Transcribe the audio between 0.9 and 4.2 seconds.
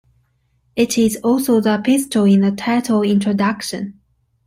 is also the pistol in the title introduction.